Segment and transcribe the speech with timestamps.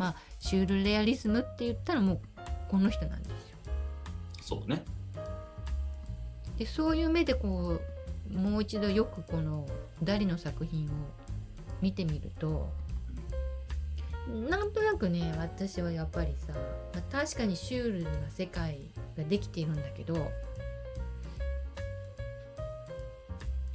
[0.00, 2.20] まあシュールレアリズムって言ったらもう
[2.70, 3.58] この人なんですよ。
[4.40, 4.82] そうね。
[6.56, 7.78] でそういう目でこ
[8.32, 9.66] うもう一度よくこの
[10.02, 10.88] ダリの作品を
[11.82, 12.70] 見てみると
[14.48, 16.54] なんとなくね私はやっぱりさ、
[16.94, 18.78] まあ確かにシュールな世界
[19.18, 20.30] ができているんだけど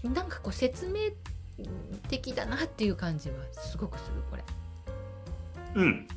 [0.03, 1.11] なんかこう説明
[2.07, 4.43] 的だなっていう感じはすごくするこれ。
[5.75, 6.07] うん。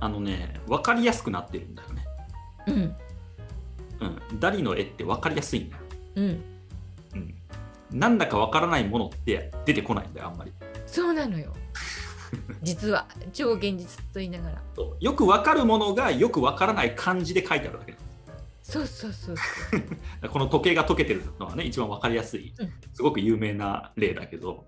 [0.00, 2.04] あのね、分かりやすくなってるんだよね。
[2.66, 2.74] うん
[4.00, 4.40] うん。
[4.40, 5.82] ダリの絵って分かりやすいんだよ。
[6.16, 6.24] うん
[7.14, 7.34] うん。
[7.92, 10.52] なんだか分からないものって出てこないんだよ、あんまり。
[10.86, 11.52] そうなのよ
[12.62, 17.96] 実は超現実と言いながらそうよく分かるものがよく分からない漢字で書いてあるだけ
[18.62, 19.36] そうそうそう
[20.30, 24.64] この時計が溶けてるのはね、一番分かりやすいうん、すごく有名な例だけど、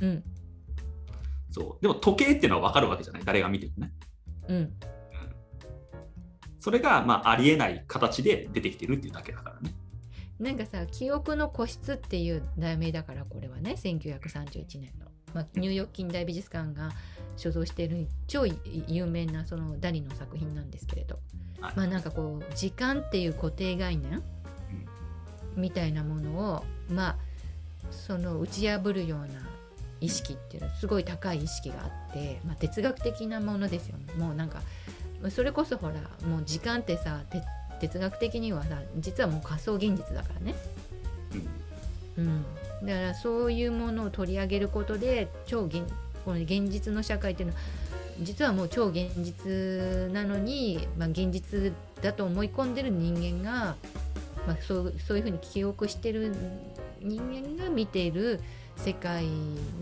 [0.00, 0.24] うん
[1.50, 1.82] そう。
[1.82, 3.92] でも時計っていうのは分かるわけじゃない、誰が見てもね。
[4.48, 4.72] うん。
[6.60, 9.74] それが、まあ、ありえない形で出てきてるっていうだけだからね。
[10.38, 13.72] なんかさ「記憶の個室」っていう題名だからこれはね。
[13.72, 16.90] 1931年の、まあ、ニューヨーク近代美術館が
[17.36, 21.18] 所蔵している超有名なそのダリの作品なんですけれど、
[21.60, 21.76] はい。
[21.76, 24.22] まあなんかこう時間っていう固定概念？
[25.56, 27.18] みたいなものをまあ
[27.90, 29.47] その打ち破るような
[30.00, 34.14] 意識っていうのはすごい高い意識があって、まあ、哲学的なものですよね。
[34.14, 34.60] もうなんか
[35.30, 35.94] それこそほら
[36.28, 37.42] もう時間ってさて
[37.80, 40.54] 哲学的にはさ実はもう仮想現実だからね、
[42.16, 42.24] うん。
[42.24, 45.82] うん、だからそういうものを取り上げることで超現
[46.24, 47.60] この現実の社会っていうのは
[48.20, 53.76] 実はもう超現実なのに、まあ、現実だと思い込んでる人間が、
[54.46, 56.34] まあ、そうそういうふうに記憶してる
[57.00, 58.40] 人間が見ている
[58.84, 59.26] 世界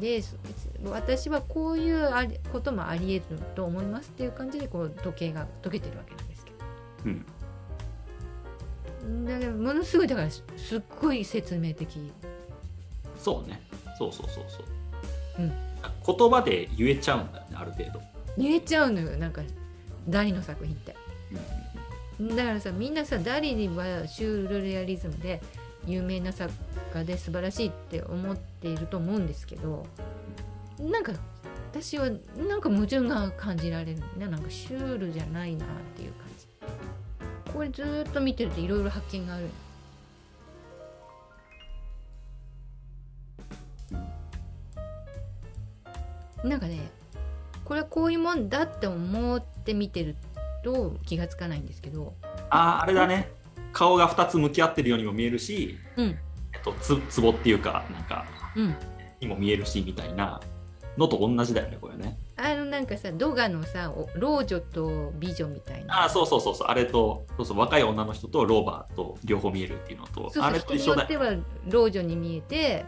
[0.00, 0.36] でそ
[0.84, 2.10] 私はこういう
[2.52, 6.56] こともあり得ると思いますっていう感じでこう時計が解けてるわけなんですけど。
[7.04, 7.26] うん。
[9.24, 12.12] だからものすごいだからすすっごい説明的
[13.18, 13.60] そうね。
[13.98, 14.62] そうそうそうそ
[15.38, 15.40] う。
[15.40, 15.52] うん
[16.06, 18.00] 言葉で言えちゃうんだよね、ある程度。
[18.38, 19.42] 言えちゃうのよなんか
[20.08, 20.94] ダリの作品って
[22.20, 25.40] うんだからさみんなさダリはシュールレアリズムで
[25.86, 26.52] 有名な作
[26.92, 29.86] 家で素晴らしいって思っていると思うんですけど
[30.78, 31.12] なんか
[31.72, 34.00] 私はなんか矛盾が感じられる。
[34.16, 37.52] ねなんかシュールじゃないなっていう感じ。
[37.52, 39.50] これずっと見てるといろいろ発見がある。
[46.44, 46.90] なんかね
[47.64, 50.16] これはこういうもんだって思って見てる
[50.64, 52.14] と気がつかないんですけど。
[52.48, 53.30] ああ、あれだね。
[53.76, 56.06] 顔が2つ向き合ってるようにも見えるし、うん。
[56.06, 58.24] えっと、つつぼっていうか、なんか、
[58.56, 58.74] うん。
[59.20, 60.40] にも見えるし、みたいな
[60.96, 62.16] のと同じだよね、これね。
[62.38, 66.02] あのなんかさドガのさお老女と美女みたいな。
[66.02, 71.06] ああ、そうそうそうそう、あれと、そうそう、若い女の人とローバーと両方見えるっていうのと、そうそうあれと一緒だよ。
[71.06, 72.86] 人によっては老女に見えて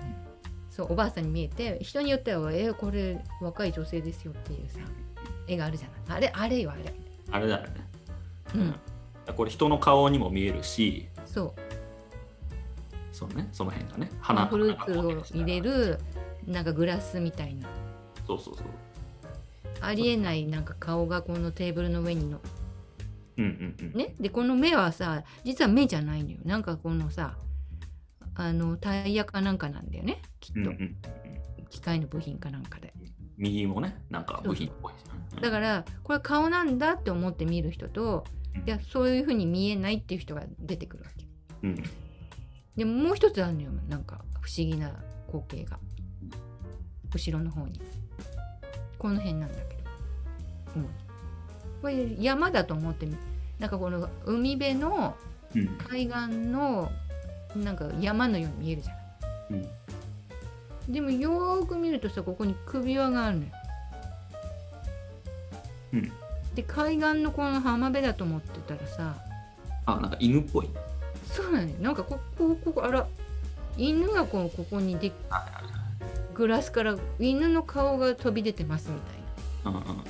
[0.71, 4.78] そうおばあさんに見えて人によっては「えこれ若い女性ですよ」っていうさ
[5.47, 6.16] 絵があるじゃない。
[6.16, 6.94] あれあれよあれ。
[7.31, 7.88] あれだよね。
[8.54, 8.75] うん
[9.34, 11.61] これ人の顔にも見えるし、そう。
[13.12, 15.99] そうね、その辺がね、花フルーツを入れる。
[16.47, 16.53] る。
[16.53, 17.69] なんかグラスみたいな。
[18.27, 18.66] そうそうそう。
[19.81, 22.41] ありえないなんか顔がこのテーブルの上にの。
[23.37, 23.99] うんうんうん。
[23.99, 24.15] ね？
[24.19, 26.39] でこの目はさ実は目じゃないのよ。
[26.45, 27.37] なんかこのさ
[28.34, 30.22] あのタイヤかなんかなんだよね。
[30.41, 30.97] きっと、うんうんうん
[31.71, 32.95] 機械の部品かなんかで。
[33.37, 34.93] 右もね、なんか部品っぽい。
[35.43, 41.25] だからこれ顔なんだって思って見る人とうんいやそういうふうに見えないっていう人が出てくるわけ。
[41.62, 41.82] うん、
[42.76, 44.92] でももう一つあるのよなんか不思議な
[45.26, 45.78] 光景が。
[47.14, 47.81] 後ろの方に。
[48.98, 49.82] この辺なんだけど、
[50.76, 50.88] うん、
[51.81, 53.16] これ山だと思ってみ
[53.59, 55.16] なんかこの海辺の
[55.54, 55.66] うん。
[55.78, 56.91] 海岸の
[57.56, 59.69] なんか山のように見えるじゃない
[60.88, 60.92] うん。
[60.92, 63.50] でもよーく見るとさここに首輪があるのよ。
[65.94, 66.12] うん
[66.58, 69.15] で海岸のこの浜辺だと思ってたらさ
[69.86, 70.72] あ、なんか犬っぽいね。
[71.24, 73.06] そうなのよなんかここここあら
[73.77, 75.12] 犬がこうここにで
[76.34, 80.03] グラスから犬の顔が飛び出てますみたいうんうんうんな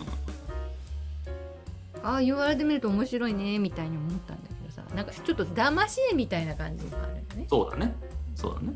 [2.03, 7.47] ああ言われてみると面白いねみたいに思ったんだけどさなんかちょっと騙し絵みたいな感じもあるよね。
[7.51, 7.95] そうだね。
[8.35, 8.73] そうだね。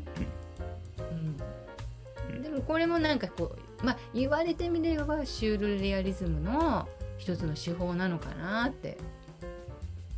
[2.29, 6.87] うん、でもこれもなんかこうまあ言われてみればシュールレアリズムの
[7.17, 8.97] 一つの手法なのかなって。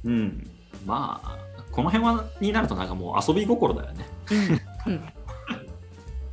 [0.04, 0.14] うん。
[0.14, 0.52] うん、
[0.86, 1.38] まあ、
[1.72, 4.06] この辺はになるとなんかもう遊び心だよね。
[4.88, 4.94] うん。
[4.94, 5.04] うん。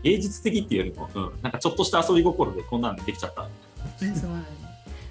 [0.03, 3.43] 芸術的っていうよりも、うん、なんかちょっとした遊び心でこんなんでできちゃった。
[3.43, 3.47] う
[4.05, 4.45] んそうなの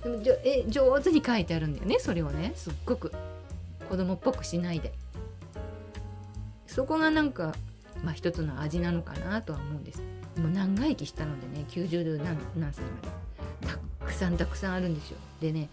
[0.04, 2.54] でもじょえ上手に書いてあるんだよねそれをね。
[2.56, 3.12] すっごく。
[3.90, 4.94] 子供っぽくしないで。
[6.68, 7.54] そこがなんか
[8.04, 10.02] まあ一つの味なのかなとは思うんです。
[10.38, 13.08] もう長生きしたのでね90何何歳まで
[13.62, 15.70] たくさんたくさんあるんですよでね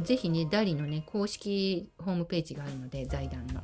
[0.00, 3.60] ぜひねダリのね公式ホームページがあるので財団の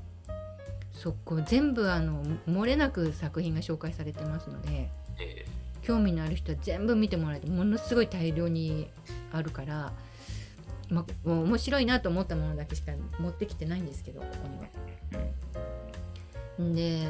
[0.93, 5.47] そこ全部あの漏れなく作品が紹介されてますのでえ
[5.83, 8.91] 興味のある人は全部見てもらえてものすごい大量に
[9.33, 9.93] あるから、
[10.91, 14.67] まあ、もう面白いなと思ったものだけしか持ってきてないんですけどここには。
[16.75, 17.09] で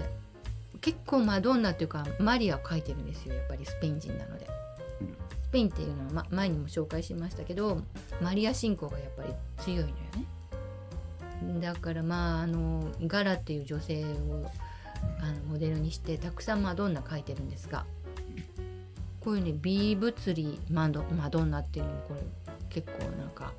[0.80, 4.57] 結構マドンナっていうかマリアを描いてるんですよやっぱりスペイン人なので。
[5.48, 7.80] スペインっていうのは、ま、前にも紹介しましたけど
[8.20, 9.32] マリア信仰がやっぱり
[9.64, 9.94] 強いのよ
[11.46, 11.60] ね。
[11.60, 14.50] だからまああのガラっていう女性を
[15.20, 17.86] あのモデルにしてたくさんマドンナ描いてるんですが
[19.20, 22.20] こういうね美物理マドマドンナっていうのもこれ
[22.68, 23.52] 結構なんか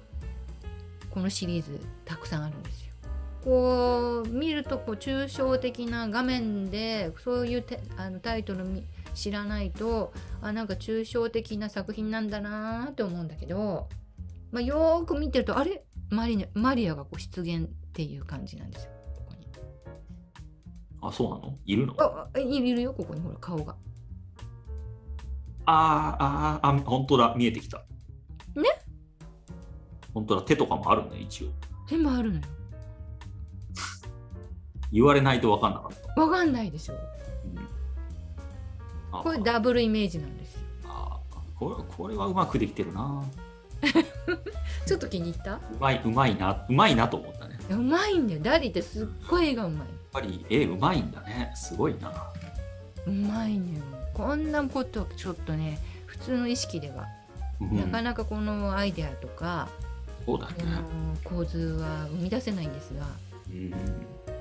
[1.10, 2.94] このシリーズたくさんあるんですよ。
[3.44, 8.84] こう見るとこう抽象的な画面でそういうてあのタイトルみ
[9.14, 13.90] 知らないとあなんか抽象的な作品なんだなーって思うんだけど、
[14.52, 15.84] まあ、よーく見てるとあれ？
[16.10, 18.92] マリ,、マリアがこう出現っていう感じなんですよ。
[19.16, 19.48] ここに
[21.02, 21.56] あ、そうなの？
[21.66, 21.94] いるの？
[22.00, 23.76] ああいるよここにほら顔が。
[25.66, 27.78] あーあー、あ、本当だ、見えてきた。
[28.56, 28.64] ね？
[30.16, 31.50] 本当だ、手とかもあるね、一応。
[31.88, 32.44] 全部あるのよ。
[34.92, 36.22] 言われないと分かんなかった。
[36.22, 36.96] わかんないでしょ。
[39.12, 40.60] これダブルイメージなんですよ。
[40.86, 41.20] あ
[41.58, 43.24] これこれはうまくできてるな。
[44.86, 45.56] ちょっと気に入った？
[45.56, 47.58] うまい、うまいな、うまいなと思ったね。
[47.70, 48.40] やっうまいんだよ。
[48.42, 49.88] ダリってすっごい絵がうまい。
[50.12, 51.52] ぱり絵うまいんだね。
[51.56, 52.12] すごいな。
[53.06, 53.84] うまいのよ。
[54.14, 57.08] こんなことちょっとね、普通の意識では、
[57.62, 59.68] うんなかなかこのアイデアとか、
[60.26, 60.54] そうだね
[61.24, 63.06] 構図は生み出せないんですが、
[63.50, 63.74] うん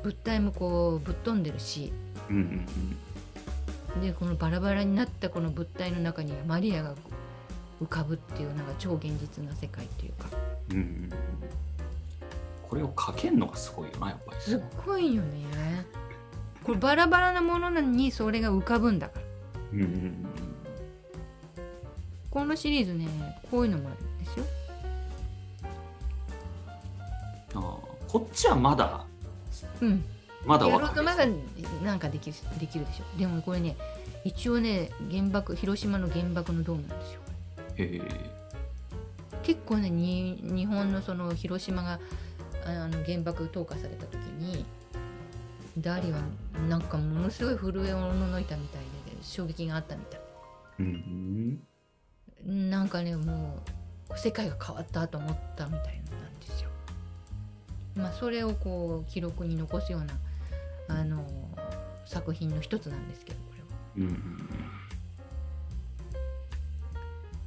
[0.03, 1.93] 物体もこうぶっ飛んでるし、
[2.31, 2.67] うんうん
[4.02, 6.94] でこのバラバラになったこの物体の中にはマリアが
[7.82, 10.29] 浮かぶっていうなんか超現実な世界っていうか、
[10.70, 11.11] うん
[12.69, 14.40] これを描けんのがすごいよな、やっぱり。
[14.43, 15.87] すっごいよね。
[16.62, 19.25] これバラバラなものなのにそれが浮かぶんだから。
[19.73, 20.26] うんうんうん
[22.31, 23.08] このシリーズね、
[23.50, 24.44] こういうのもあるんですよ。
[27.55, 27.61] あー
[28.06, 29.05] こっちはまだ、
[29.81, 30.05] うん。
[30.46, 31.26] まだや分かるろうとまだ
[31.85, 33.19] なんかできるできるでしょ。
[33.19, 33.76] でもこれね、
[34.25, 37.20] 一応ね、原爆、広島の原爆のドームなんですよ。
[37.76, 38.38] へえ
[39.43, 41.99] 結構ね、に日本のその広島が
[42.64, 44.64] あの原爆投下された時に、
[45.79, 46.20] ダリは
[46.69, 50.20] なんかものすごい震えをおののいたみたいで、衝撃があったみたい。
[50.81, 51.61] うん
[52.46, 53.61] なんかねも
[54.11, 56.70] う世界が変わったと思ったみたいなんですよ。
[57.96, 60.14] まあそれをこう記録に残すような
[60.88, 61.25] あの
[62.06, 64.11] 作品の一つなんですけどこれは。
[64.11, 64.17] うん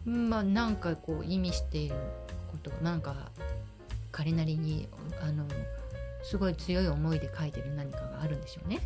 [0.07, 1.95] うんまあなんかこう意味している
[2.51, 3.31] ことなんか
[4.11, 4.87] 彼なりに
[5.21, 5.45] あの
[6.23, 8.79] すごい強い思いで書いてる何かがあるんでしょうね。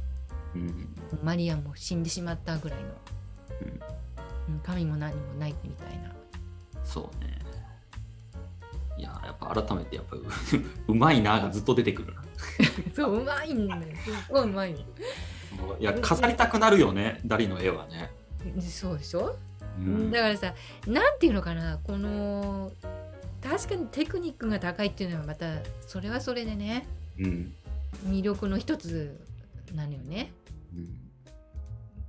[0.55, 0.89] うんうん
[1.23, 2.87] マリアも死んでしまったぐらいの、
[3.61, 3.71] うんう
[4.57, 6.13] ん神も何もないみたいな。
[6.83, 7.34] そうね。
[8.97, 10.23] いや、やっぱ改めて、やっぱう
[10.87, 12.23] うまいながずっと出てくるな。
[12.95, 14.79] そううまいんだよすっごいうまいの。
[15.79, 18.11] いや、飾りたくなるよね、ダリの絵はね。
[18.61, 19.35] そうでしょ？
[19.77, 20.53] うんだからさ
[20.87, 22.71] なんていうのかなこの
[23.43, 25.47] 確かにテクニックが高いっていうのはまた
[25.85, 26.87] それはそれでね
[27.19, 27.53] うん
[28.07, 29.19] 魅力の一つ
[29.73, 30.31] なのよね。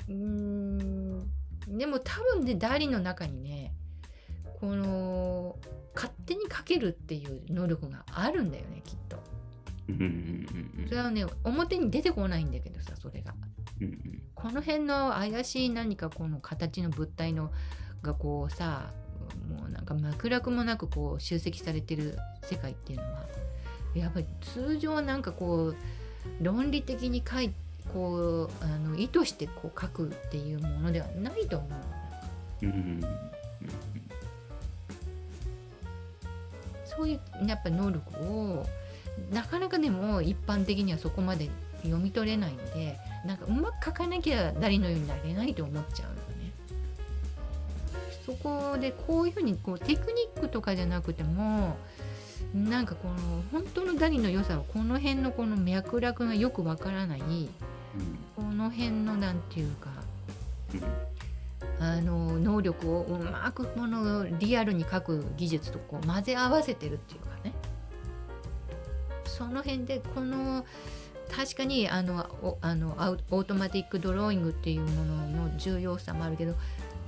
[0.08, 1.18] うん
[1.66, 3.72] でも多分ねダリの中にね
[4.60, 5.56] この
[5.94, 9.18] 勝手に描けるっていう能力があるんだよねきっと。
[10.88, 13.34] それはね表に出てこないんだけどさそれが。
[14.34, 17.50] この辺の怪しい何かこの形の物体の
[18.02, 18.90] がこうさ
[19.48, 23.26] もうなんか脈絡もなくこう集積されてる世界っていうのは
[23.94, 25.76] やっぱり通常なんかこう
[26.40, 27.52] 論理的に書い
[27.92, 31.68] こうあの意図してこう書くっていうものではないと思
[32.62, 33.00] ううん
[36.96, 38.66] そういうやっぱ能力を
[39.30, 41.48] なかなかでも一般的にはそこまで
[41.82, 46.52] 読み取れないのでなんかうまく書かなきゃ誰のようになれないと思っちゃうのね。
[48.24, 51.76] そこでこういうふうにこうテクニックとかじゃなくても
[52.54, 53.14] なんかこの
[53.52, 57.22] 本当のダリの良さはこの辺のこの脈絡がよくわからない。
[58.34, 59.90] この辺のなんていうか
[61.80, 67.52] あの能力をうまくこのリアルに描く技術とこう混ぜ合わせてるっていうかね。
[69.24, 70.64] その辺でこの
[71.30, 72.96] 確かにあのおあの
[73.30, 76.54] automatic drawing っていうものの重要さもあるけど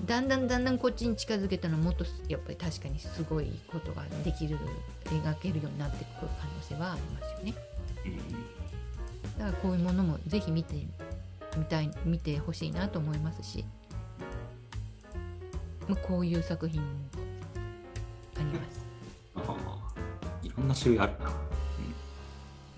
[0.05, 4.59] だんだんだんだんこっちに近づけたのはもっとやっぱり確かにすごいことができる
[5.05, 7.55] 描けるようになってくる可能性はありますよね。
[9.38, 10.75] だからこういうものもぜひ見て
[11.57, 13.64] みたい見てほしいなと思いますし
[15.88, 16.88] まあこういう作品も
[18.37, 18.87] あります。
[19.37, 21.30] ああいろんな種類あるな。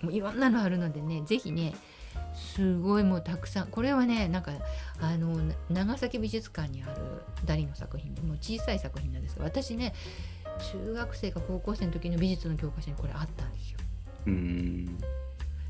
[0.03, 1.75] もういろんなのあるのでねぜひね
[2.35, 4.53] すごいもうたくさんこれはねなんか
[5.01, 9.95] あのな長崎美術館にあるダリの作品でもう小さい作品なんですが私ね
[10.73, 13.79] 中学生か高校生の時の美術の教科書にこれあったんですよ。
[14.27, 14.99] うん。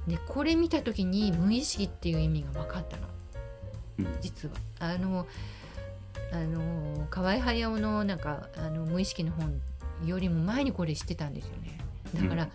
[0.08, 3.02] でこれ見た時に無意識っていう意味が分かったの
[4.00, 4.54] うん実は。
[4.80, 5.26] あの
[6.32, 9.60] あの河合隼夫のなんかあの無意識の本
[10.04, 11.78] よりも前にこれ知ってたんですよね。
[12.14, 12.48] だから、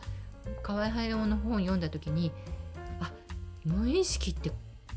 [0.63, 2.31] 河合隼夫の本を読んだ時に
[2.99, 3.11] あ
[3.63, 4.51] 無意識って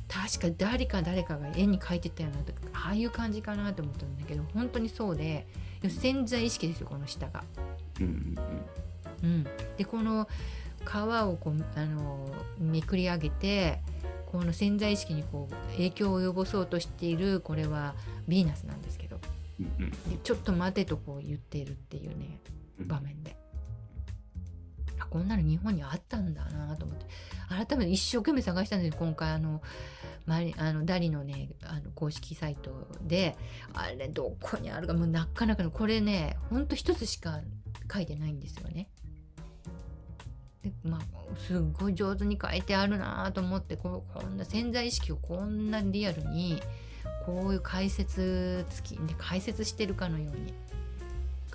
[0.09, 5.47] 確か誰か誰かが絵に描いてたよなとかああいう感じかなと思ったんだけど本当にそうで
[5.87, 7.45] 潜在意識ですよこの下が。
[8.01, 8.35] うん
[9.23, 10.29] うん、でこの
[10.85, 13.81] 皮をこうあのめくり上げて
[14.31, 17.95] この潜在意識にこう影響を及ぼそうとしているこれは
[18.29, 19.19] ヴィーナスなんですけど。
[19.59, 19.93] うん
[20.23, 22.41] ちょっと待てとこう言っているっていうね
[22.79, 22.89] うん。
[22.89, 23.37] 場面で。
[25.01, 27.07] あこんなの日本にあったんだなと思って。
[27.49, 29.31] 改めて一生懸命探したんですよ今回。
[29.31, 29.63] あの
[30.27, 33.35] マリあのダリのねあの公式サイトで。
[33.73, 37.41] あれどこにあるかもうなかなかのこれねほんと一つしか
[37.91, 38.91] 書いてないんですよね。
[40.63, 41.01] でまあ
[41.39, 46.61] すっごい上手に書いてあるなと思ってここんな潜在意識をこんなリアルに
[47.25, 50.55] こういう解説付きで解説してるかのように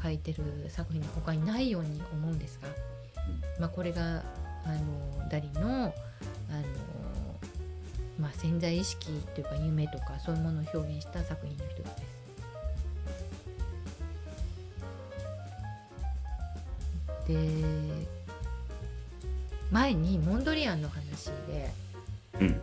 [0.02, 2.68] 書いてる作品が他にないように思うんですが、
[3.60, 4.24] まあ、これが
[4.66, 4.70] あ
[5.22, 5.94] のダリのあの、
[8.20, 12.24] まあ、潜在意識というか夢とかそういうものを表現した作品の一つです。
[17.28, 18.23] で
[19.74, 21.72] 前にモンドリアンの話で、
[22.40, 22.50] うん。
[22.50, 22.56] ま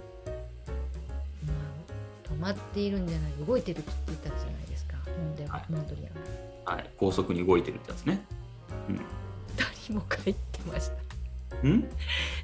[2.28, 4.96] あ、止まっているんじゃない動いてるって言ったじゃないですか。
[5.06, 5.64] モンデはい。
[5.68, 6.74] モンドリアン。
[6.76, 8.24] はい、高速に動いてるってやつね。
[9.56, 10.94] ダリも書いてました。
[11.64, 11.88] うん？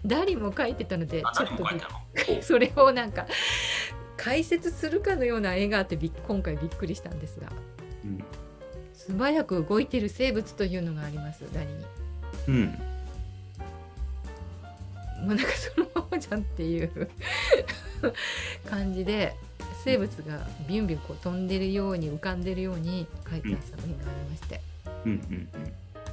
[0.04, 1.64] ダリも書いてたのであ、ちょっと
[2.42, 3.26] それをなんか
[4.16, 7.46] 解説するかのような絵があってびっ今回びっくりしたんですが。
[8.04, 8.24] うん。
[8.94, 11.84] 素早く動いている生物というのがありますダリに。
[12.48, 12.78] うん。
[15.26, 17.10] もうなんかそのままじゃんっていう
[18.68, 19.34] 感じで
[19.84, 24.60] 生物がビュンビュンこう飛んでるように浮かんでるように描いた作品がありまして、
[25.04, 25.48] うんうん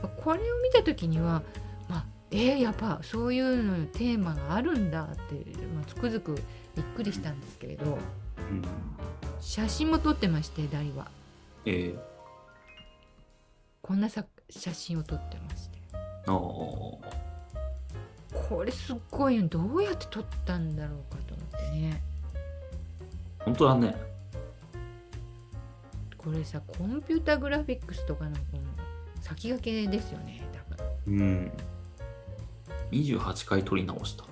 [0.01, 1.43] まあこれを見た時には、
[1.87, 5.35] まあ、えー、やっぱそういうのテーマがあるんだって、
[5.73, 6.35] まあ、つくづく
[6.75, 7.85] びっくりしたんですけれど。
[7.85, 7.91] うん。
[7.93, 8.01] うん
[9.43, 11.07] 写真も撮ってましてダリは
[11.65, 11.99] えー、
[13.81, 15.77] こんなさ写真を撮ってまして
[18.33, 22.01] これすっごいよどうやって撮ったんだろうかと思ってね
[23.39, 23.95] 本当だね。
[26.17, 28.63] これさコンピュータグラフィックスとかのこの
[29.21, 31.51] 先駆けですよね多分うん。
[32.91, 34.23] 28回撮り直した。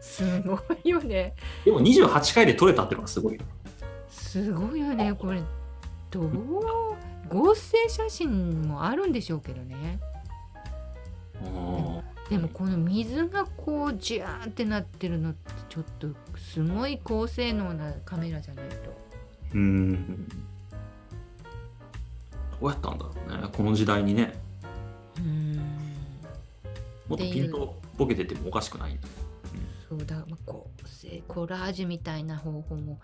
[0.00, 3.40] すごいよねでも28回で撮れたってのがすごいよ。
[4.08, 5.42] すごいよねこれ
[6.10, 6.28] どう？
[7.28, 10.07] 合成写真もあるんでしょうけどねあ
[12.30, 20.28] でもこの水がこうジャーってなってるのってちょっとすごい高性能なカメラじゃないとーうん。
[22.60, 23.48] どうやったんだろうね。
[23.50, 24.34] この時代にね、
[25.16, 25.56] うーん
[27.08, 29.08] もっとピントボケててもおかしくないんだ。
[29.88, 33.00] そうだ、まあ、構成コラージュみたいな方法も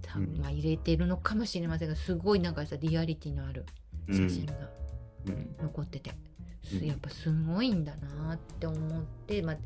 [0.00, 3.66] 多分うんまあ入れてるのかもしれませんがすごいなんかさリアリティのある
[4.08, 4.54] うん写真が
[5.26, 6.31] うん残ってて、すうん
[6.82, 9.56] やっぱすごいんだなって思って、まあ、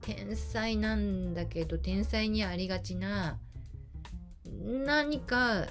[0.00, 3.38] 天才なんだけど天才にありがちな
[4.62, 5.66] 何か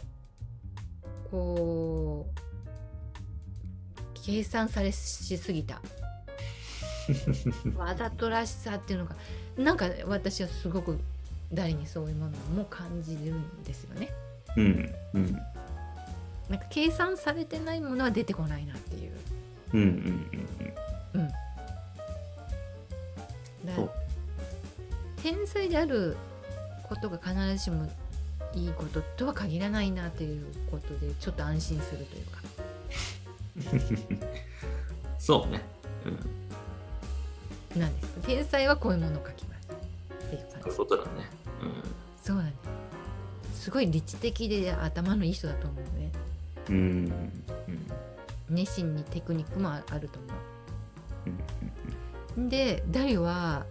[1.31, 2.39] こう
[4.13, 5.81] 計算されしすぎた
[7.75, 9.15] わざとらしさっていうのが
[9.57, 10.99] なんか私はすごく
[11.51, 14.09] 誰にそういうものも感じるんですよね。
[14.55, 15.37] うんうん
[16.49, 19.13] なんか計算されてないものは出てこないなっていう。
[19.73, 20.27] うんうん
[21.13, 21.27] うん
[23.67, 23.91] だそう
[25.21, 26.15] 天才である
[26.83, 27.89] ことが必ずしも
[28.53, 32.43] いいこととは限らないなということでちょっと安心するというか
[35.19, 35.61] そうね。
[37.75, 37.79] うん。
[37.81, 38.27] なんですか？
[38.27, 39.67] 天才はこういうものを書きます
[40.25, 41.03] っていう感じそうだね。
[42.21, 42.55] そうなんで
[43.53, 46.11] すすごい理知的で頭のいい人だと思うね
[46.69, 47.42] うん。
[48.53, 50.27] 熱心にテクニックもあると思
[52.37, 52.49] う。
[52.49, 53.65] でダリは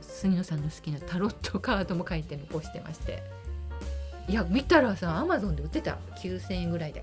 [0.00, 3.22] 杉野さんの好きなタロットカードも書いて残してまして。
[4.28, 5.98] いや見たらさアマゾンで売ってた。
[6.22, 7.02] 9000円ぐらいで。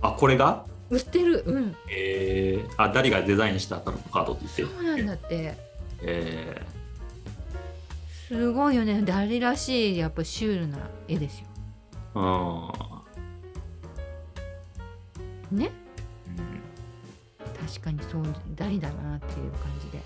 [0.00, 0.64] あ、これが？
[0.90, 1.42] 売ってる。
[1.46, 1.76] うん。
[1.90, 5.54] えー、あ、誰がデザインしたタロットカードって言ってそうなんだって。
[6.02, 6.62] え
[8.28, 9.02] すごいよね。
[9.02, 10.78] ダリらしいやっぱシュールな
[11.08, 11.46] 絵ですよ。
[12.14, 12.22] ー、う
[12.88, 12.91] ん。
[15.52, 15.70] ね
[17.66, 18.22] 確かにそう
[18.54, 20.02] ダリだなっていう感じで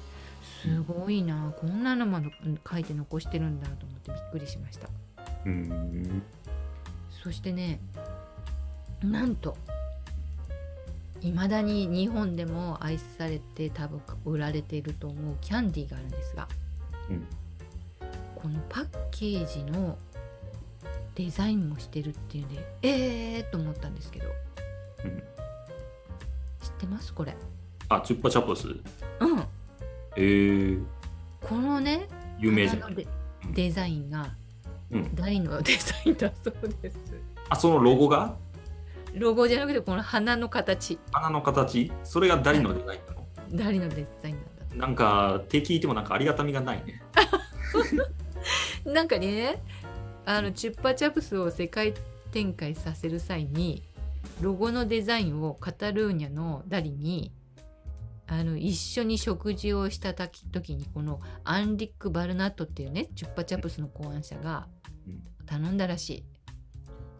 [0.62, 2.30] すごいなこんなのまで
[2.70, 4.88] 書いて残してるんだと思ってびっくりしました
[5.44, 6.22] うん。
[7.22, 7.80] そしてね
[9.02, 9.56] なんと
[11.22, 16.48] いまだに日本でも愛されて多分売られていると思うキャンディーがあるんですが
[17.10, 17.26] うん。
[18.34, 19.96] このパッケージの
[21.14, 24.26] デザインもしてるっていうんでえーと思ったんですけど
[25.04, 25.22] うん。
[26.78, 27.14] 知ってます？
[27.14, 27.36] これ。
[27.88, 28.68] あ、チュッパチャプス。
[28.68, 28.80] うん。
[30.16, 30.84] えー、
[31.40, 33.06] このね有名じゃなデ
[33.52, 34.34] デザインが
[34.90, 35.14] うん。
[35.14, 36.98] ダリのデザインだそうです。
[37.48, 38.36] あ、そのロゴが？
[39.14, 40.98] ロゴじゃなくてこの花の形。
[41.12, 41.90] 花の形？
[42.04, 44.44] それがダリのデザインなの、ダリのデザインなん
[44.80, 44.86] だ。
[44.86, 47.02] なんか、手聞いてもなんかありがたみがないね。
[48.84, 49.62] なんかね
[50.24, 51.92] あのチュッパチャプスを世界
[52.30, 53.82] 展開させる際に
[54.40, 57.32] ロゴのデザインをカタルーニャのダリに
[58.26, 64.66] あの一緒に食事をした時にこのアンリック・バルナットっていうねチュッパチャプスの考案者が
[65.06, 65.22] うん。
[65.46, 66.24] 頼んだらしい。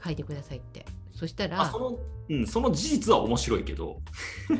[0.04, 0.84] 書いてくださいって。
[1.12, 1.98] そしたらあその、
[2.28, 4.02] うん、その事実は面白いけど、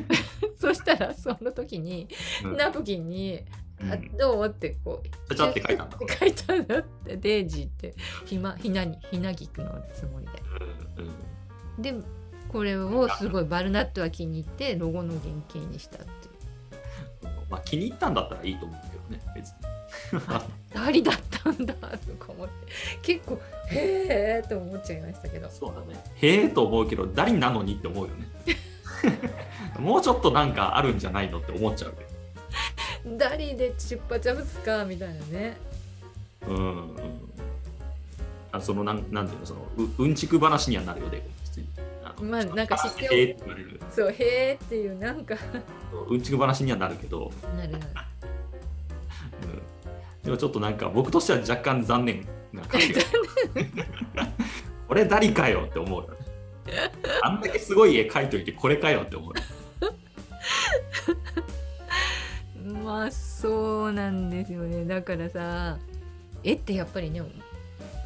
[0.59, 2.07] そしたらその時に、
[2.43, 2.57] うん。
[2.57, 3.41] ナプキンに
[3.79, 3.91] うん。
[3.91, 4.47] あどう？
[4.47, 5.97] ってこうちゃちゃって書いたんだ。
[6.19, 7.93] 書いたんだってデイジーって。
[8.25, 10.31] ひまひなにひなぎくのつもりで。
[10.97, 11.81] うんうん。
[11.81, 11.93] で
[12.49, 16.17] これをすごいバルナットは気に入ってロゴの原型にしたっていう
[17.49, 19.55] まあ、気に入ったんだったらいいと思うけどね、別に。
[20.73, 21.79] ダリだったんだと
[22.25, 22.53] か思って
[23.01, 26.03] 結構へえと思っちゃいましたけどそうだね。
[26.15, 28.27] へえと思うけど、ダリなのにって思うよね。
[29.79, 32.05] もうちょっとなんかあるんじゃないのって思っちゃうけ
[33.17, 35.57] ダリでチュッパチャプスかみたいなね
[36.45, 36.53] ど。
[36.53, 36.97] うん、うん。
[38.51, 41.67] あそのなん、なんていうの、その、ううんちく話にはなるよね、普通に。
[42.21, 43.81] まあなんか知っておへえって言われる。
[43.91, 45.35] そうへえっていうなんか。
[46.09, 47.85] うんちく話にはなるけど、なるなる。
[49.43, 49.45] う
[50.21, 53.01] ん、でもちょっとなんか僕としては若干残念な感じが。
[54.87, 56.07] これ誰かよって思う
[57.21, 59.33] あんだけすごい絵描いといてこれかよって思う
[62.83, 64.85] まあそうなんですよね。
[64.85, 65.77] だからさ
[66.43, 67.21] 絵ってやっぱりね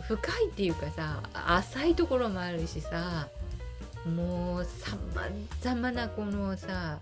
[0.07, 3.27] 深いっていうかさ浅いところもあるしさ
[4.05, 5.23] もうさま
[5.59, 6.99] ざまなこのさ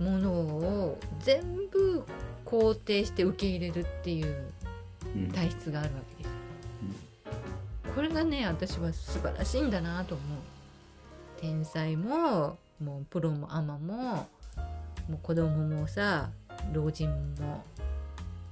[0.00, 2.04] ものを全部
[2.44, 4.52] 肯定して受け入れるっていう
[5.14, 6.36] うん体質があるわけですよ。
[7.94, 10.38] これがね私は素晴らしいんだなと思う。
[11.40, 14.26] 天才ももうプロもアマもも
[15.10, 16.30] う子供もさ
[16.72, 17.64] 老人も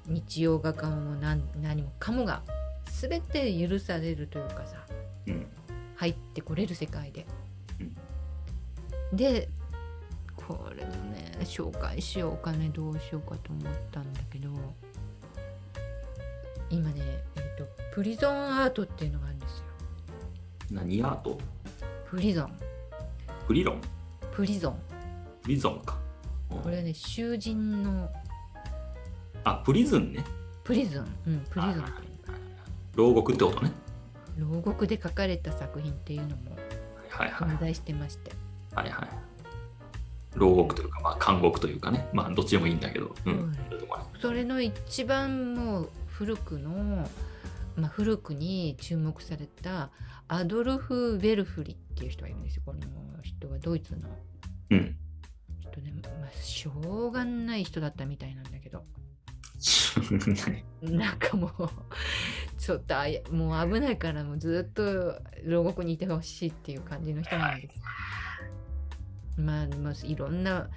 [0.06, 2.42] 日曜画家も何何もかもが
[2.86, 4.76] 全て許されるというかさ
[5.26, 5.46] うん
[5.96, 7.26] 入ってこれる世界で。
[9.12, 9.48] で
[10.36, 14.50] これのね紹介しようかねどうしようかと思ったんだけど
[16.70, 17.02] 今ね、
[17.36, 17.64] えっと
[17.94, 19.64] プリゾンアートっていうのがあるんですよ。
[20.72, 21.38] 何アート？
[22.10, 22.52] プリゾン。
[23.46, 23.80] プリロン？
[24.32, 24.78] プリゾン。
[25.42, 25.96] プリゾンか。
[26.50, 26.58] うん。
[26.58, 28.10] これはね囚人の
[29.44, 30.24] あプリズンね。
[30.64, 31.04] プリズン。
[31.28, 31.84] うんプリゾン。
[32.96, 33.70] 牢獄ってことね。
[34.36, 36.56] 牢獄で描かれた作品っていうのも
[37.10, 38.30] 存在してまして。
[38.30, 38.43] はいはい
[40.34, 42.08] 牢獄というかまあ監獄というかね。
[42.12, 43.14] まあどっちでもいいんだけど。
[43.24, 43.56] うん、うん
[44.20, 47.06] それの一番もう古くの、
[47.76, 49.90] まあ、古くに注目された
[50.28, 52.62] アドルフ・ベルフリっていう人がいるんですよ。
[52.64, 52.80] この
[53.22, 54.08] 人はドイツの。
[54.70, 54.96] うん。
[55.60, 56.70] 人で、まあ、しょ
[57.08, 58.84] うがない人だったみたいなんだけど。
[60.80, 61.70] なんかもう
[62.58, 67.80] ちょっとあやもう危ないからもうずっと牢獄にいてほしいっていう感じの人なんです。
[69.36, 70.68] まあ、まあ、いろんな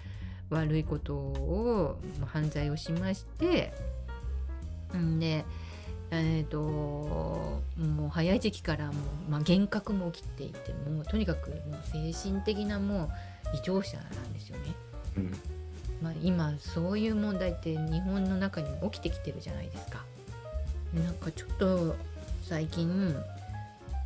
[0.49, 3.73] 悪いことを、まあ犯罪をしまして
[4.95, 5.45] んで
[6.09, 7.61] えー、とも
[8.05, 8.95] う早い時期からもう、
[9.29, 11.59] まあ、幻覚も起きていてもうとにかくもう
[11.91, 13.09] 精神的なもう
[13.53, 14.73] 異常者なんですよね。
[15.17, 15.31] うん
[16.01, 20.05] まあ、今そういう問題って日本の中にも起きてきてるじゃないですか。
[20.93, 21.95] なんかちょっと
[22.43, 23.15] 最近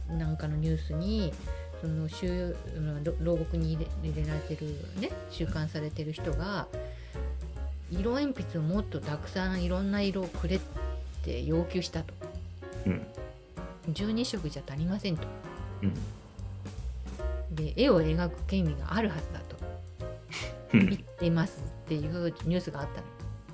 [0.09, 1.33] なんかのニュースに
[1.81, 2.55] その収
[3.03, 4.67] ろ牢獄に入れ入れられてる
[4.99, 6.67] ね収監されてる人が
[7.91, 10.59] 色鉛筆をもっとたくさんいろんな色をくれっ
[11.23, 12.13] て要求したと。
[12.85, 13.05] うん。
[13.91, 15.27] 12色じゃ足りませんと。
[15.81, 15.93] うん。
[17.55, 19.57] で絵を描く権利があるはずだと。
[20.73, 20.89] うん。
[20.89, 23.07] 言っていますっていうニュースがあったの。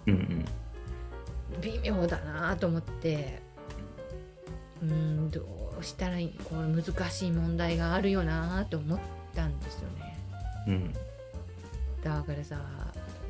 [0.07, 1.61] うんうん。
[1.61, 3.41] 微妙だなと思って。
[4.83, 8.99] うーんどうしたらこれ難しい問題があるよなと思っ
[9.35, 10.17] たんですよね。
[10.67, 10.93] うん。
[12.03, 12.57] だからさ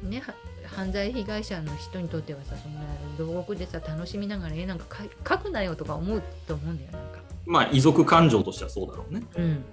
[0.04, 0.34] ねは
[0.68, 2.82] 犯罪被害者の人にとってはさそんな
[3.18, 4.86] 牢獄でさ楽しみながら絵なんか
[5.24, 7.20] 描くなよとか思うと思うんだよなんか。
[7.46, 9.24] まあ遺族感情としてはそうだろうね。
[9.38, 9.64] うん。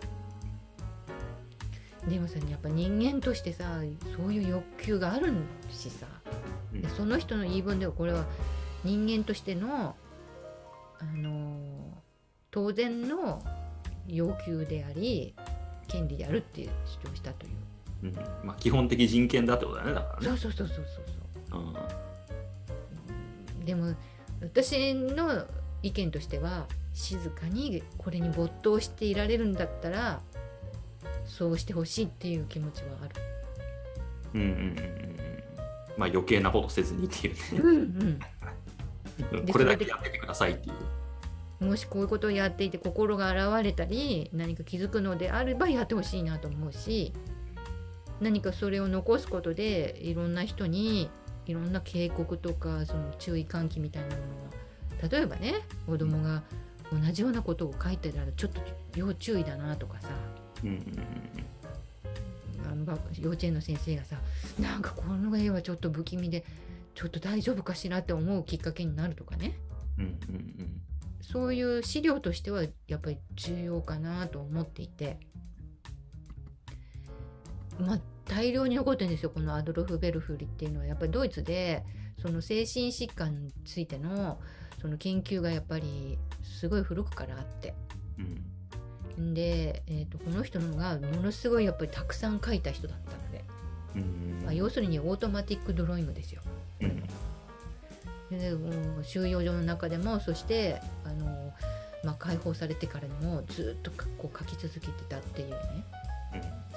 [2.08, 3.80] でもさやっぱ人間としてさ
[4.16, 5.32] そういう欲求がある
[5.70, 6.06] しさ。
[6.72, 6.82] うん。
[6.82, 8.24] でその人の言い分ではこれは
[8.84, 9.96] 人間としての、
[11.00, 11.93] あのー
[12.54, 13.42] 当然の
[14.06, 15.34] 要求であり
[15.88, 16.68] 権利であるって
[17.02, 17.52] 主張したという。
[18.04, 18.46] うん。
[18.46, 20.26] まあ、基本的人権だってことだよねだからね。
[20.28, 20.86] そうそうそうそうそう
[21.50, 21.60] そう。
[21.60, 21.68] うん。
[21.68, 21.74] うん
[23.66, 23.94] でも
[24.40, 25.46] 私の
[25.82, 30.20] 意見としては静かにこれに没頭していられるんだったら
[31.24, 33.14] そうしてほしいっていう気持ちはある。
[34.34, 35.16] うんうんうんうん
[35.96, 37.40] まあ余計なことせずにっていうね。
[37.58, 37.76] うん
[39.32, 39.42] うん。
[39.46, 40.74] でこれだけやっててくださいっていう。
[41.60, 47.12] うん、もしこういうことをやっていて心が現れたり何か気づくのであればやってほしいなと思うし
[48.20, 51.10] 何かそれを残すことでいろんな人に
[51.46, 55.54] いろんな警告とかその注意喚起みたいなものが例えばね
[55.86, 56.42] 子供が
[56.92, 58.60] 同じようなことを書いてたらちょっと
[58.94, 60.08] 要注意だなとかさ
[60.62, 60.80] うん。
[63.20, 64.16] 幼稚園の先生がさ
[64.60, 66.44] なんかこの絵はちょっと不気味で
[66.94, 69.58] ちょっと大丈夫かしらって思うきっかけになるとかね。
[69.98, 70.80] うんうんうん
[71.32, 75.18] そういう資料としてはやっぱり重要かなと思っていて。
[77.78, 80.86] まあ大量に残ってるんですよこのアドルフ・ベルフリっていうのは。
[80.86, 81.84] やっぱりドイツで
[82.20, 84.38] その精神疾患についての
[84.80, 87.74] その研究がやっぱりすごい古くからあって。
[89.16, 89.34] うん。
[89.34, 93.44] で、えー、とこの人のがものすごいやっぱりたくさん書いた人だったので、
[93.96, 94.42] うん。
[94.44, 96.42] まあ、要するに automatic drawing ですよ。
[96.80, 97.02] うん
[99.02, 101.52] 収容所の中でもそしてあの、
[102.02, 105.56] まあ、解放されてからでもずっとかこう書き続けてたっていうね。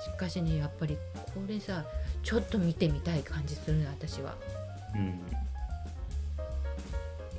[0.03, 0.95] しかしねやっぱり
[1.33, 1.83] これさ
[2.21, 4.35] ちょっと見てみたい感じするね私は。
[4.95, 5.07] うん。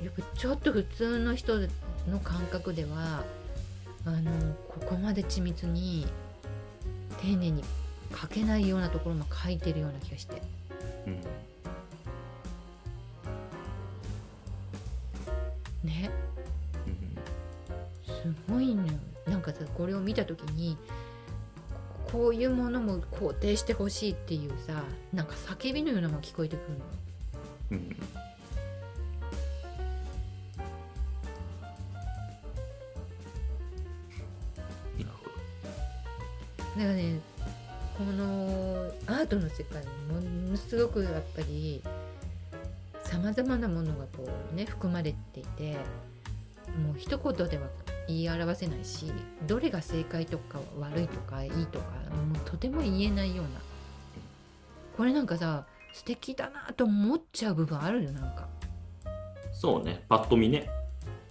[0.03, 1.59] やっぱちょっと普通の人
[2.07, 3.23] の感覚では
[4.05, 4.31] あの
[4.67, 6.07] ここまで緻密に
[7.21, 7.63] 丁寧に
[8.19, 10.41] 書けないようなところも書いてるような気がして。
[11.07, 11.48] うん
[15.89, 16.09] ね。
[18.07, 18.35] うん。
[18.35, 18.93] すごいのよ
[19.27, 20.77] なんかさこれを見た時に
[22.11, 26.85] ここういうものも肯定してほしいっていうさなんか叫びのようなのが聞こえてくるの。
[27.71, 27.95] うん。
[36.79, 37.19] だからね
[37.97, 41.83] このアートの世界もものすごくやっぱり
[43.09, 45.77] さまざまなものがこうね含まれていて
[46.85, 47.67] もう一言では
[48.07, 49.11] 言い表せないし
[49.47, 51.85] どれが正解とか悪いとかいいとか
[52.31, 53.51] もうとても言えないような。
[54.95, 58.47] これなんかさ素敵だなと思っちゃう部分あるよなんか。
[59.53, 60.69] そうねパッと見ね。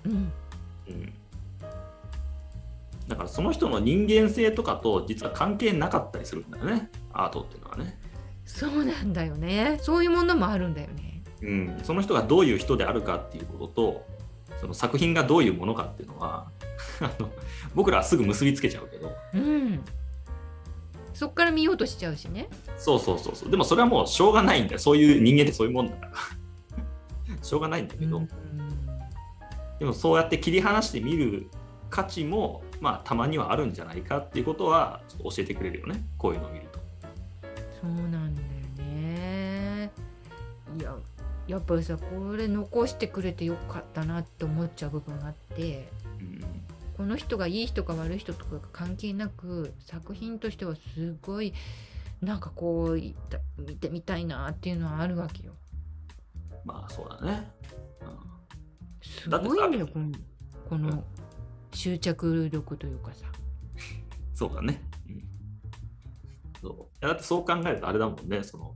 [0.05, 0.12] うん。
[0.12, 1.12] うん。
[3.07, 6.91] だからその人の人間性とかと実は関係なかったりするんだよね。
[7.12, 7.97] アートっていうのはね、
[8.45, 9.79] そうなんだよね。
[9.81, 11.08] そういうものもあるんだよね
[11.42, 14.07] うん、その人がどういう人であるかっていうことと
[14.61, 16.48] その作品がどういうものかっていうのは
[17.01, 17.31] あの
[17.74, 19.12] 僕らはすぐ結びつけちゃうけど。
[19.35, 19.85] うん。
[21.14, 22.48] そっから見ようとしちゃうしね。
[22.77, 23.51] そうそうそうそう。
[23.51, 24.79] でもそれはもうしょうがないんだよ。
[24.79, 26.12] そういう人間ってそういうもんだから。
[27.42, 28.29] しょうがないんだけど、うん。
[29.79, 31.48] でもそうやって切り離して見る
[31.90, 36.05] 価値もまあたまにはあるんじゃないかっていうことはちょっと教えてくれるよね。
[36.16, 36.79] こういうのを見ると。
[37.81, 38.28] そうなん
[41.48, 45.88] ややっぱりさこれ残してくれてよかったなって思っちゃう部分があって
[46.20, 46.44] うん
[46.98, 51.54] この人がいい人か悪い人とか関係なく作品としてはすごい
[52.20, 55.52] なんかこういった見てみたいなっていうのはあるわけよ。
[56.64, 57.52] まあそうだね。
[59.00, 60.11] すごいんだよこの
[60.68, 61.04] この
[61.72, 63.26] 執着力というかさ
[64.34, 64.82] そうだね。
[65.08, 65.24] うん、
[66.61, 68.74] そうだってそう考えるとあれだもんね、その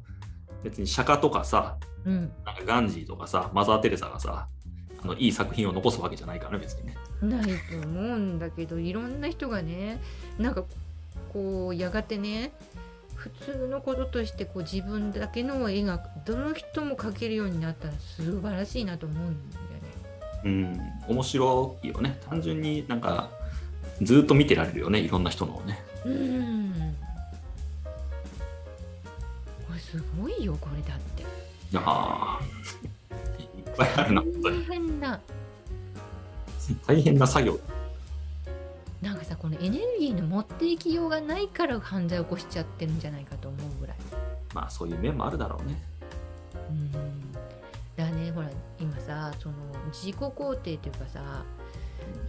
[0.62, 4.48] 別に釈迦とかさ、うんなんかガンジーとかさ、マザー・テレサがさ、
[5.02, 6.96] あのいい作品を残すわけじゃないからね、別にね。
[7.22, 10.00] ないと思うんだけどいろんな人がね
[10.38, 10.64] なんか
[11.32, 12.52] こうやがてね
[13.14, 20.92] 普通のこととしてこう自分だけの絵がどの人も描けるようになったら素晴らしいなと思うんだよね。
[21.06, 22.18] うん、面白いよね。
[22.28, 23.30] 単純になんか、
[24.02, 25.80] ずっと見てられるよね、いろんな人のをね。
[26.04, 26.96] うん
[29.68, 31.24] これすごいよこれだって。
[31.80, 32.44] ああ、
[33.40, 34.64] いっぱいあるな、本当大に。
[34.64, 35.20] 変な
[36.86, 37.58] 大変な作業。
[39.00, 43.96] なんかさこのエネルギーの持っていきようがないから犯罪を起こしちゃってるんじゃないかと思うぐらい。
[44.54, 45.82] まあそういう面もあるだろうね。
[46.70, 46.92] うん
[47.96, 48.48] だねほら
[48.80, 49.54] 今さその
[49.92, 51.44] 自己肯定というかさ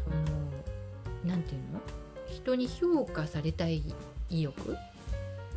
[0.03, 1.79] そのなんていうの？
[2.27, 3.83] 人に評価されたい
[4.29, 4.75] 意欲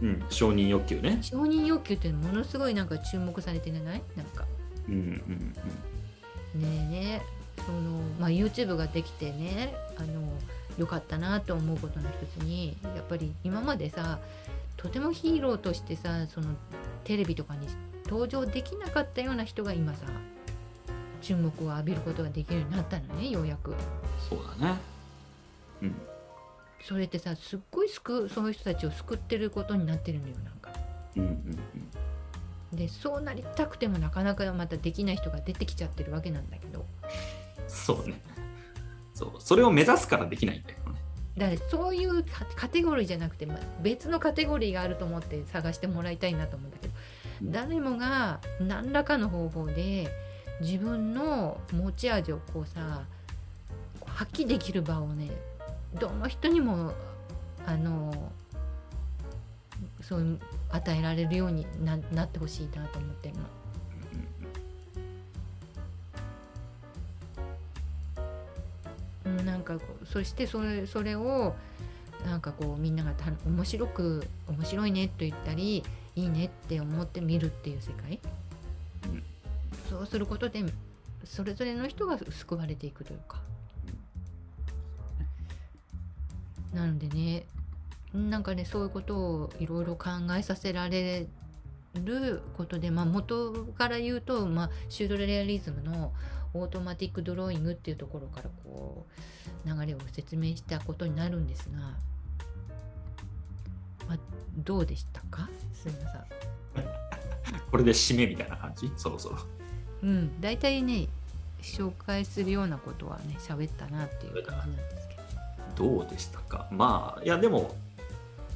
[0.03, 1.19] うん、承認欲求ね。
[1.23, 3.83] 承認欲求っていうのものすごいなんか注目されてない？
[4.17, 4.45] なんか
[4.89, 5.55] うんうん
[6.55, 6.63] うん。
[6.63, 7.23] ねえね
[7.65, 10.23] その、まあ、YouTube ができてねあの
[10.79, 14.19] 良かったなと思うことの一つにやっぱり今までさ
[14.77, 16.49] とてもヒーローとしてさその
[17.05, 17.67] テレビとかに
[18.07, 20.05] 登場できなかったような人が今さ
[21.23, 23.75] 注目を浴びることができるようになったのねようやく。
[24.29, 24.79] そうだね。
[25.83, 25.95] うん。
[26.83, 30.71] それってさすっごい救うそういう人たちを救ってることになってるのよなんか。
[31.17, 31.31] うんうん
[32.73, 32.77] うん。
[32.77, 36.85] でそうなりたくてもなかなかまたできない人が出てきちゃってるわけなんだけど
[37.69, 38.21] そうね。
[39.15, 39.31] そう。
[39.39, 40.85] それを目指すからできないんだよね。
[41.37, 50.11] だからそういうカカテゴリーじゃなくて、まあ、別のカテゴリーがあると思って探してもらいたいなと思うんだけど、うん誰もが何らかの方法で
[50.61, 53.03] 自分の持ち味をこうさ
[54.07, 55.31] 発揮できる場をね
[55.99, 56.93] どの人にも
[57.67, 58.33] あの
[60.03, 63.43] そういう与えられるようにななってほしいなと思ってるの。
[69.45, 71.55] なんかそしてそれそれを
[72.25, 75.83] なんかこうみんながた面白く面白いねと言ったり
[76.15, 78.21] いいねって思って見るっていう世界、
[79.07, 79.23] うん。
[79.91, 80.65] そうすることで
[81.25, 83.41] それぞれの人が救われていくというか
[86.77, 87.47] なのでね
[88.13, 91.27] なんかねそういうことをいろいろ考えさせられ
[91.95, 96.13] ることで、まあ、元から言うと、まあ、シュールレアリズムの
[96.53, 99.07] automatic drawing っていうところからこ
[99.65, 101.79] う流れを説明したことになるんですが、
[104.07, 104.19] まあ、
[104.59, 105.49] どうでしたか？
[105.73, 106.23] すみません。
[107.71, 108.93] これで締めみたいな感じ？
[108.97, 109.39] そろそろ。
[110.03, 111.09] うん、大体ね
[111.63, 115.23] 紹介するようなことはね喋ったなっていう感じなんですけど。
[115.75, 116.67] どうでしたか？
[116.71, 117.75] まあ、いやでも、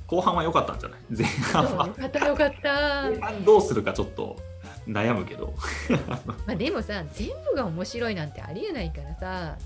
[0.07, 1.01] 後半は良かったんじゃない？
[1.11, 1.93] 前半はよ。
[1.95, 3.21] かったよかった前。
[3.21, 4.37] 半どうするかちょっと
[4.89, 5.55] 悩むけど。
[6.47, 9.57] まあでもさ全部が面白いなんてありえないからさ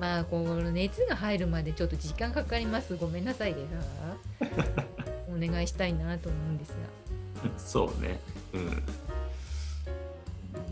[0.00, 3.62] まあこの熱が入るまでちょっと時間かかりますごめんなさいで
[4.40, 4.46] さ
[5.28, 8.18] お願いしたいなと思うんですがそうね。
[8.54, 8.82] うん。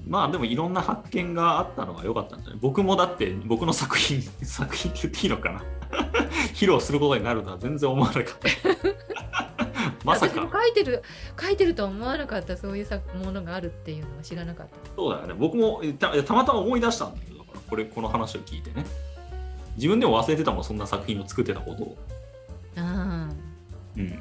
[0.06, 2.58] まあでもいろんな発見があったのが良かったんじゃない？
[2.60, 5.62] 僕もだって僕の作品、 作品って言っていいのかな？
[6.54, 8.30] 披露することになるとは全然思わなかった。
[10.04, 10.34] まさか。
[10.52, 11.02] 書いてる
[11.40, 15.34] 書いてるとは思わなかったそういうさものがあるっていうのは知らなかったそうだよね。
[15.34, 18.86] 僕もたたまたま思い出したんだけど、だからこれ、この話を聞いてね。
[19.76, 21.96] 自分でも忘れてたもん、そんな作品を作ってたことを。
[22.76, 23.28] あ
[23.96, 24.08] うん。
[24.08, 24.16] 例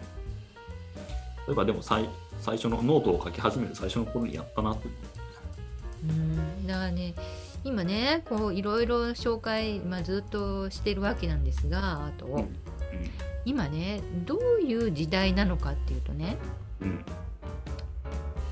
[1.49, 2.09] えばでも最
[2.41, 4.79] 最初のノートを書き始める最初の頃にやったなと。
[4.79, 4.83] ー
[6.09, 7.13] うんだからね
[7.63, 12.55] 今ねこういろいろ紹介、まあ、ずっとしてるわけなんですがあと、うん。
[13.43, 16.37] 今ねどういう時代なのかっていうとね
[16.81, 16.89] うん。
[16.89, 17.05] うん。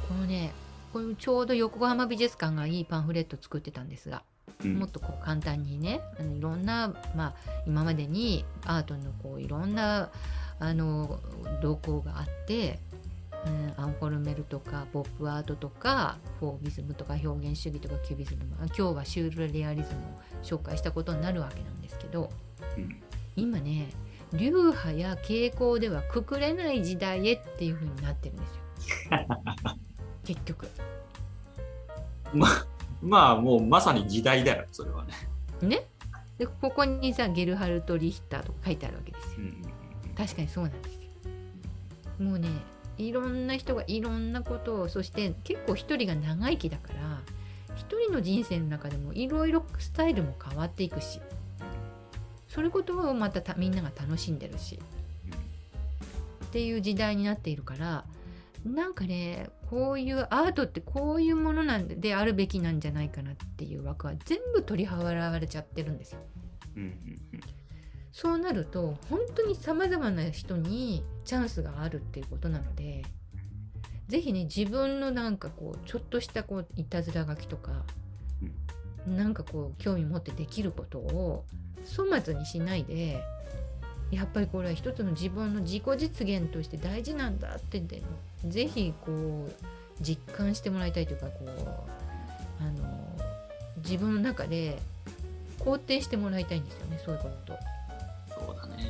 [0.08, 0.52] このね
[0.92, 4.24] これちょうど横浜美術館がいいパンフレット作ってたんですが、
[4.63, 7.34] うんもっとこう簡単にねあのいろんな、まあ、
[7.66, 10.10] 今までにアートのこういろんな
[10.60, 11.20] あの
[11.62, 12.80] 動向があって、
[13.45, 18.41] うん、アンフォルメルとかポップアートとかフォービズムとか表現主義とかキュビズム。
[18.62, 22.29] あ今日はシュールレアリズムを紹介したことになるわけなんですけど
[22.77, 23.01] うん。
[23.36, 23.89] 今ね
[24.34, 29.27] 流派や傾向ではくくれない時代へっていう風になってるんですよ。
[30.25, 30.67] 結局。
[32.34, 32.65] まあ、
[33.01, 35.13] まあ、もうまさに時代だよ、それはね。
[35.62, 35.86] ね。
[36.39, 39.38] でここにさゲルハルト・リヒターとか書いてあるわけですよ。
[39.39, 40.15] うん。
[40.15, 41.01] 確かにそうなんですよ。
[42.19, 42.49] もうね
[42.97, 47.21] いろんな人がいろんなことをそして結構一人が長生きだから
[47.75, 51.19] 一人の人生の中でもいろいろスタイルも変わっていくし
[52.47, 54.79] それことをまたみんなが楽しんでるし
[56.45, 58.06] っていう時代になっているから
[58.63, 66.19] なんかねこういうアートってこういうものなんでであるべきなんじゃないかなっていう枠は全部取り払われちゃってるんですよ。
[68.13, 73.04] うんうんそうなると本当にさまざまな人にチャンスがあるっていうことなので
[74.08, 77.71] 是非ね自分のなんかこうちょっとしたこういたずら書きとか、
[79.08, 81.45] なんかこう興味持ってできることを
[81.97, 83.23] 粗末にしないで
[84.12, 88.04] やっぱりこれは一つの自分の自己実現として大事なんだってで
[88.45, 89.54] 是非こう
[90.02, 93.08] 実感してもらいたいというかこうあの
[93.78, 94.78] 自分の中で
[95.60, 97.54] 肯定してもらいたいんですよねそういうこと。
[98.63, 98.84] そうだね。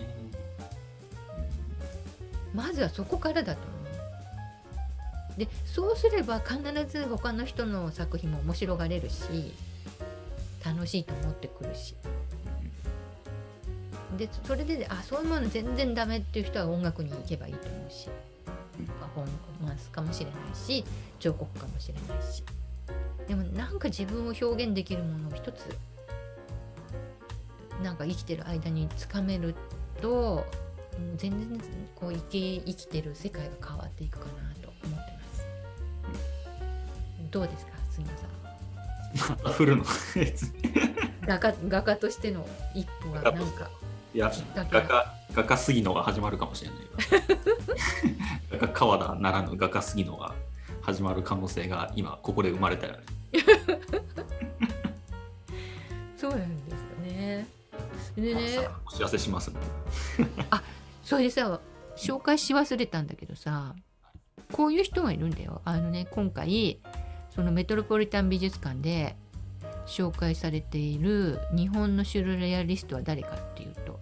[2.53, 3.69] まずはそこからだと思
[5.35, 5.39] う。
[5.39, 9.51] でそうすれば必ず他の人の作品も面白がれるし
[10.63, 11.95] 楽しいと思ってくるし。
[14.17, 18.09] でそれであそういうもの全然ダメっていう人は音楽に行けばいいと思うし。
[18.99, 20.83] パフォーマンスかもしれないし
[21.19, 22.43] 彫刻かもしれないし。
[23.27, 25.65] でもなんか自分を表現できるものを一つ
[27.83, 29.55] なんか生きてる間につかめる
[30.01, 30.45] と
[30.97, 31.59] うん全然
[31.95, 35.45] こう生き生きてる世界が変わっていくかなと思ってます。
[37.31, 38.27] どうですか杉野さ
[39.33, 39.37] ん？
[39.43, 39.83] また振るの。
[41.27, 43.69] 画家画家としての一歩がなんか
[44.13, 46.87] いや画家、画家杉野が始まるかもしれないよ。
[48.59, 50.35] 画家川田ならぬ画家杉野が
[50.81, 52.99] 始まる可能性が今ここで生まれたよね。
[58.93, 59.59] 知らせしますね。
[61.03, 61.59] それでさ
[61.95, 63.75] 紹介し忘れたんだけどさ
[64.51, 65.61] こういう人がいるんだよ。
[65.65, 66.79] あのね今回
[67.31, 69.15] そのメトロポリタン美術館で
[69.85, 73.99] 紹介されている日本のシュルレアリストは誰かっていうと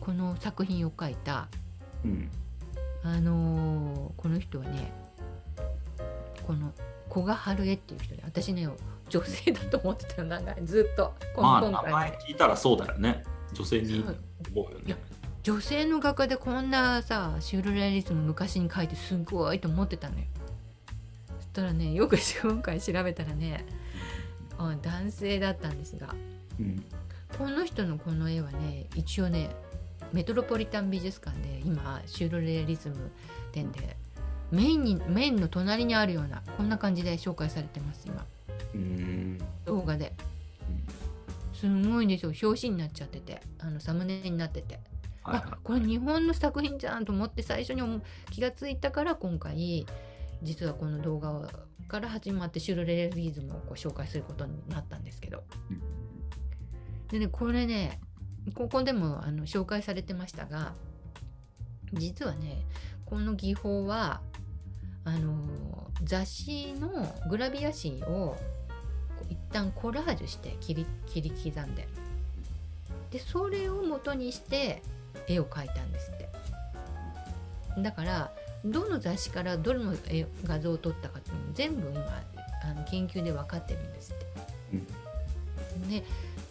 [0.00, 1.48] この作品を描いた
[2.04, 2.30] うん。
[3.02, 4.92] あのーこの人はね
[6.46, 6.72] この
[7.10, 8.68] 古賀春江っていう人で私ね
[9.08, 13.24] 女性だと思ってたんかずっとこまあ名今回前聞いたらそうだよね。
[13.54, 14.04] 女性に
[14.54, 14.96] 思うよね。
[15.42, 20.24] 女性の画家でこんなさシュルレアリスム昔に描いてすごいと思ってたのよ
[21.38, 23.64] そしたらねよく今回調べたらね
[24.58, 26.14] あ男性だったんですが
[26.58, 26.84] うん。
[27.38, 29.50] この人のこの絵はね一応ね
[30.12, 33.10] メトロポリタン美術館で今シュルレアリズム
[33.52, 33.96] 展で
[34.50, 38.26] メインにメインの隣にあるようなこんな感じで紹介されてます今
[38.74, 39.38] うん。
[41.60, 42.32] すごいんですよ。
[42.42, 43.42] 表紙になっちゃってて。
[43.58, 44.80] あのサムネになってて。
[45.22, 49.84] はいあこれ日本の作品じゃんと思って最初に気がついたから今回
[50.42, 51.46] 実はこの動画
[51.88, 55.44] から始まってシュルレアリズムをこう紹介することになったんですけど。
[55.70, 55.82] うん。
[57.08, 58.00] でねこれね
[58.54, 60.74] ここでもあの紹介されてましたが
[61.92, 62.64] 実はね
[63.04, 64.22] この技法は
[65.04, 68.36] あの雑誌のグラビア紙を
[69.28, 71.88] 一旦コラージュして切り切り刻んで。
[73.10, 74.82] でそれを元にして
[75.26, 76.28] 絵を描いたんですって。
[77.82, 78.32] だから
[78.64, 82.22] どの雑誌からどの絵画像を撮ったかっていうのも全部今
[82.62, 84.26] あの研究で分かってるんですって。
[85.88, 86.04] で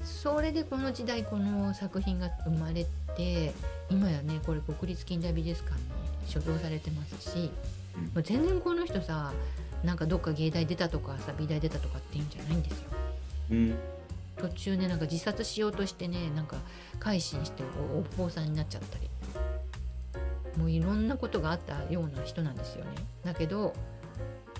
[0.04, 3.54] それでこの時代この作品が生まれて
[3.90, 5.82] 今やねこれ国立近代美術館に
[6.28, 7.50] 所蔵されてますし、うん
[8.14, 9.32] もう全然この人さ
[9.84, 12.90] なんかどっか芸大出たとかさ美大出たとかっていうんじゃないんですよ。
[13.52, 13.76] うん。
[14.38, 16.58] 途中ねなんか自殺しようとしてねなんか
[17.00, 19.10] 改心しておお坊さんになっちゃったり。
[20.58, 22.92] もういろんなことがあったような人なんですよね。
[23.24, 23.74] だけど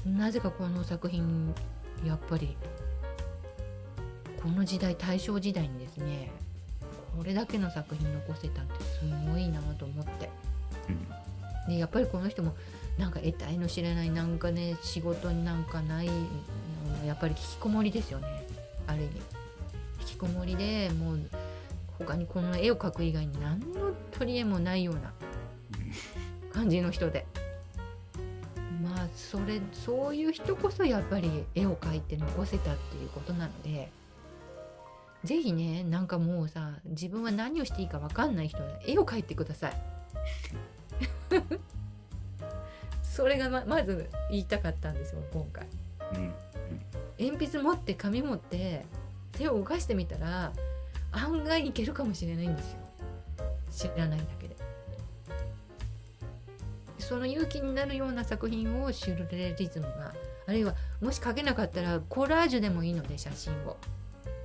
[0.06, 1.54] なぜかこの作品
[2.06, 2.56] やっぱり
[4.42, 6.32] この時代大正時代にですね
[7.18, 10.30] これだけの作品残せたってすごいなと思って。
[11.68, 12.56] でやっぱりこの人も
[13.00, 16.10] なんか得体の知れないなんかね仕事になんかない
[17.08, 18.28] やっぱり引きこもりですよね
[18.88, 19.12] ある意味。
[20.02, 21.20] 引きこもりでもう
[21.98, 25.14] 他にこの絵を描く以外に何の取り柄もないような
[26.52, 27.26] 感じの人で。
[28.84, 33.90] まあそれそういう人こそやっぱり絵を描いて残せたっていうことなので。
[35.24, 39.74] ぜひねなんかもうさ自分は何をしていいか分かんない人は絵を描いてください。
[43.20, 45.68] それがままず言いたかったんですよ今回。
[46.16, 46.34] うん。
[47.20, 48.86] 鉛筆持って紙持って
[49.34, 50.54] 手を動かしてみたら
[51.12, 52.80] 案外いけるかもしれないんですよ
[53.94, 54.56] 知らないだけで
[56.98, 60.14] その勇気になるような作品をシュルレリズムが
[60.48, 63.76] あるいはもし描けなかったらコラージュでもいいので写真を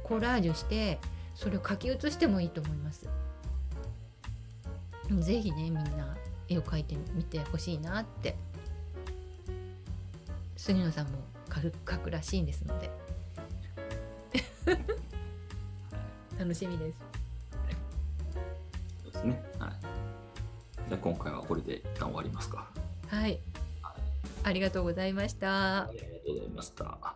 [0.03, 0.99] コラージュして
[1.37, 3.09] それを書き写してもいいと思います
[5.20, 6.16] ぜひねみんな
[6.49, 8.35] 絵を描いてみてほしいなって
[10.65, 11.19] 杉野さんも
[11.51, 12.91] 描くらしいんですので
[16.39, 16.99] 楽しみです
[19.03, 19.43] そうですね。
[19.59, 19.71] はい。
[20.89, 22.67] じゃあ今回はこれで一旦終わりますか。
[23.09, 23.39] はい
[24.43, 27.14] ありがとうございましたありがとうございました。